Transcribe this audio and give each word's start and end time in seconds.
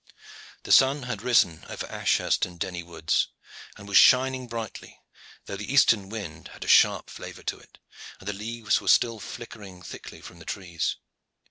The 0.63 0.71
sun 0.71 1.03
had 1.03 1.21
risen 1.21 1.63
over 1.69 1.85
Ashurst 1.85 2.43
and 2.47 2.59
Denny 2.59 2.81
woods, 2.81 3.27
and 3.77 3.87
was 3.87 3.99
shining 3.99 4.47
brightly, 4.47 4.99
though 5.45 5.55
the 5.55 5.71
eastern 5.71 6.09
wind 6.09 6.47
had 6.47 6.63
a 6.63 6.67
sharp 6.67 7.07
flavor 7.07 7.43
to 7.43 7.59
it, 7.59 7.77
and 8.19 8.27
the 8.27 8.33
leaves 8.33 8.81
were 8.81 8.87
flickering 9.19 9.83
thickly 9.83 10.19
from 10.19 10.39
the 10.39 10.43
trees. 10.45 10.95